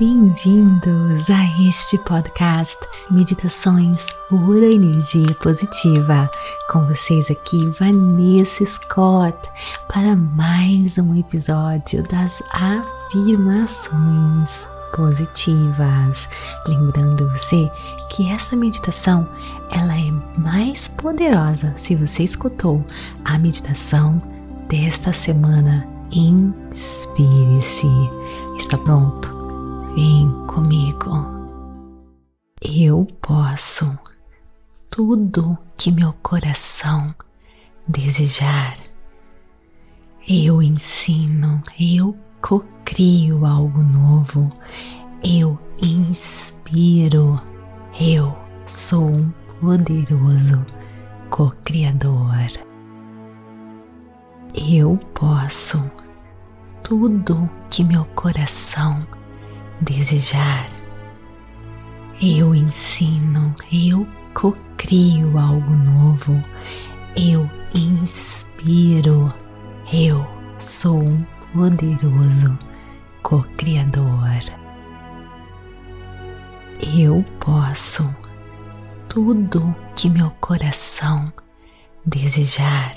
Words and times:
Bem-vindos 0.00 1.28
a 1.28 1.44
este 1.68 1.98
podcast 1.98 2.78
Meditações 3.10 4.06
Pura 4.30 4.64
Energia 4.64 5.34
Positiva. 5.42 6.30
Com 6.70 6.86
vocês 6.86 7.30
aqui, 7.30 7.66
Vanessa 7.78 8.64
Scott, 8.64 9.36
para 9.88 10.16
mais 10.16 10.96
um 10.96 11.14
episódio 11.14 12.02
das 12.04 12.42
afirmações 12.50 14.66
positivas. 14.96 16.30
Lembrando 16.66 17.28
você 17.28 17.70
que 18.08 18.30
esta 18.30 18.56
meditação 18.56 19.28
ela 19.70 20.00
é 20.00 20.10
mais 20.40 20.88
poderosa 20.88 21.74
se 21.76 21.94
você 21.94 22.22
escutou 22.22 22.82
a 23.22 23.38
meditação 23.38 24.22
desta 24.66 25.12
semana. 25.12 25.86
Inspire-se. 26.10 27.86
Está 28.56 28.78
pronto? 28.78 29.39
Vem 29.94 30.30
comigo. 30.46 31.26
Eu 32.62 33.06
posso 33.20 33.98
tudo 34.88 35.58
que 35.76 35.90
meu 35.90 36.12
coração 36.22 37.14
desejar. 37.88 38.76
Eu 40.28 40.62
ensino, 40.62 41.60
eu 41.78 42.16
cocrio 42.40 43.44
algo 43.44 43.82
novo, 43.82 44.52
eu 45.24 45.58
inspiro, 45.82 47.40
eu 48.00 48.36
sou 48.64 49.10
um 49.10 49.30
poderoso 49.60 50.64
co-criador. 51.30 52.48
Eu 54.54 54.96
posso 55.14 55.90
tudo 56.82 57.50
que 57.68 57.82
meu 57.82 58.04
coração 58.14 59.00
desejar. 59.80 60.68
Eu 62.20 62.54
ensino, 62.54 63.54
eu 63.72 64.06
cocrio 64.34 65.38
algo 65.38 65.72
novo, 65.72 66.42
eu 67.16 67.48
inspiro, 67.74 69.32
eu 69.92 70.26
sou 70.58 71.02
um 71.02 71.24
poderoso 71.52 72.58
co-criador. 73.22 74.42
Eu 76.96 77.24
posso 77.38 78.14
tudo 79.08 79.74
que 79.96 80.08
meu 80.08 80.30
coração 80.40 81.32
desejar. 82.04 82.94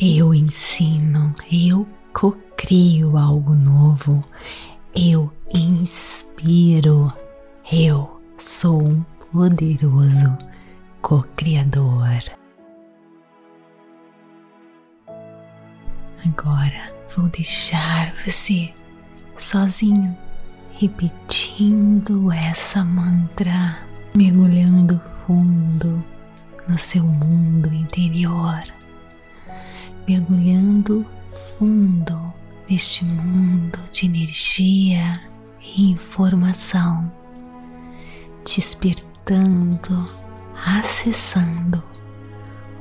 Eu 0.00 0.34
ensino, 0.34 1.34
eu 1.50 1.86
cocrio 2.12 3.16
algo 3.16 3.54
novo, 3.54 4.24
eu 4.94 5.30
inspiro, 5.52 7.12
eu 7.70 8.20
sou 8.38 8.80
um 8.80 9.04
poderoso 9.32 10.38
co-criador. 11.02 12.22
Agora 16.24 16.94
vou 17.16 17.28
deixar 17.28 18.14
você 18.24 18.72
sozinho 19.36 20.16
repetindo 20.72 22.32
essa 22.32 22.84
mantra, 22.84 23.78
mergulhando 24.16 25.00
fundo 25.26 26.04
no 26.68 26.78
seu 26.78 27.02
mundo 27.02 27.72
interior, 27.74 28.62
mergulhando 30.06 31.04
fundo 31.58 32.13
neste 32.68 33.04
mundo 33.04 33.78
de 33.92 34.06
energia 34.06 35.20
e 35.60 35.90
informação, 35.90 37.10
despertando, 38.44 40.08
acessando 40.64 41.82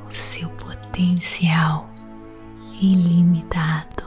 o 0.07 0.11
seu 0.11 0.49
potencial 0.49 1.89
ilimitado. 2.81 4.02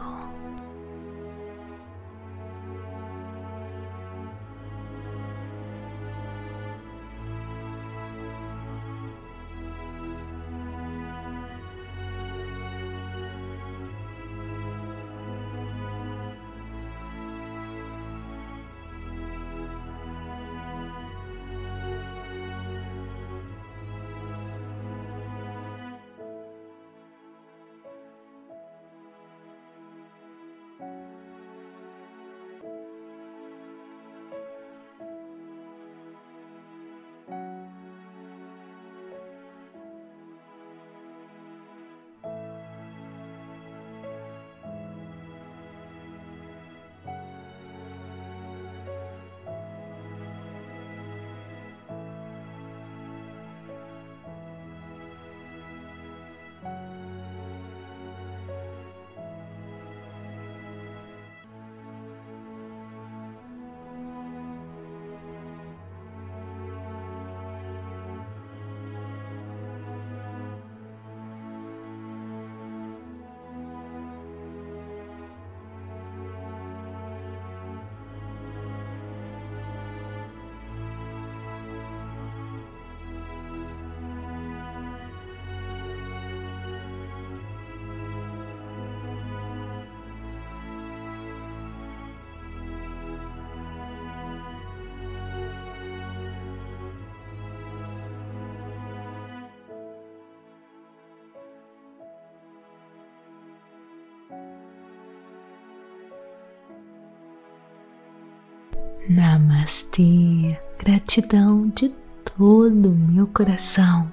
Namastê, 109.08 110.58
gratidão 110.76 111.62
de 111.76 111.94
todo 112.36 112.90
o 112.90 112.94
meu 112.94 113.28
coração 113.28 114.08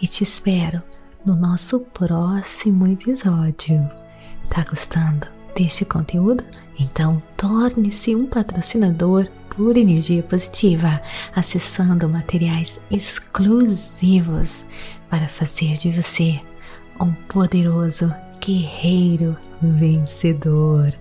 e 0.00 0.06
te 0.06 0.24
espero 0.24 0.82
no 1.26 1.36
nosso 1.36 1.80
próximo 1.80 2.86
episódio. 2.86 3.86
Tá 4.48 4.64
gostando 4.64 5.26
deste 5.54 5.84
conteúdo? 5.84 6.42
Então 6.78 7.22
torne-se 7.36 8.16
um 8.16 8.24
patrocinador 8.24 9.28
por 9.54 9.76
energia 9.76 10.22
positiva, 10.22 11.02
acessando 11.36 12.08
materiais 12.08 12.80
exclusivos 12.90 14.64
para 15.10 15.28
fazer 15.28 15.74
de 15.74 15.90
você 15.90 16.40
um 16.98 17.12
poderoso 17.28 18.10
guerreiro 18.40 19.36
vencedor. 19.60 20.94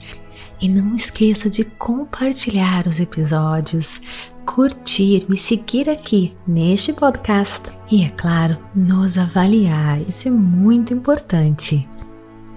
E 0.62 0.68
não 0.68 0.94
esqueça 0.94 1.50
de 1.50 1.64
compartilhar 1.64 2.88
os 2.88 3.00
episódios, 3.00 4.02
curtir, 4.46 5.26
me 5.30 5.38
seguir 5.38 5.90
aqui 5.90 6.36
neste 6.48 6.92
podcast 6.94 7.70
e, 7.90 8.04
é 8.04 8.10
claro, 8.10 8.58
nos 8.76 9.18
avaliar. 9.18 10.02
Isso 10.02 10.28
é 10.28 10.32
muito 10.32 10.94
importante. 10.94 11.88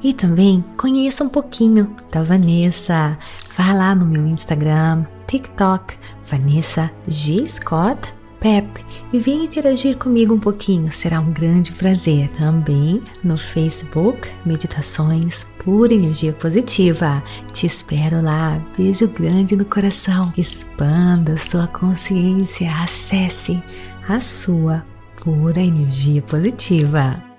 E 0.02 0.12
também 0.12 0.64
conheça 0.76 1.22
um 1.22 1.28
pouquinho 1.28 1.94
da 2.10 2.22
Vanessa. 2.22 3.16
Vá 3.56 3.72
lá 3.72 3.94
no 3.94 4.04
meu 4.04 4.26
Instagram, 4.26 5.04
TikTok, 5.26 5.96
Vanessa 6.24 6.90
G. 7.06 7.46
Scott 7.46 8.12
PEP 8.42 8.84
e 9.12 9.20
venha 9.20 9.44
interagir 9.44 9.96
comigo 9.96 10.34
um 10.34 10.38
pouquinho, 10.38 10.90
será 10.90 11.20
um 11.20 11.32
grande 11.32 11.70
prazer. 11.72 12.28
Também 12.32 13.00
no 13.22 13.38
Facebook, 13.38 14.28
Meditações 14.44 15.46
Pura 15.58 15.94
Energia 15.94 16.32
Positiva. 16.32 17.22
Te 17.52 17.66
espero 17.66 18.20
lá. 18.20 18.60
Beijo 18.76 19.06
grande 19.08 19.54
no 19.54 19.64
coração. 19.64 20.32
Expanda 20.36 21.38
sua 21.38 21.68
consciência, 21.68 22.68
acesse 22.82 23.62
a 24.08 24.18
sua 24.18 24.84
pura 25.22 25.60
energia 25.60 26.20
positiva. 26.22 27.31